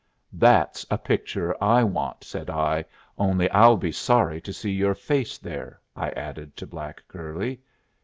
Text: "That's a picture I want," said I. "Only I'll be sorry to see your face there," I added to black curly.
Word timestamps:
"That's 0.33 0.83
a 0.89 0.97
picture 0.97 1.55
I 1.63 1.83
want," 1.83 2.23
said 2.23 2.49
I. 2.49 2.85
"Only 3.19 3.47
I'll 3.51 3.77
be 3.77 3.91
sorry 3.91 4.41
to 4.41 4.51
see 4.51 4.71
your 4.71 4.95
face 4.95 5.37
there," 5.37 5.79
I 5.95 6.09
added 6.09 6.57
to 6.57 6.65
black 6.65 7.03
curly. 7.07 7.61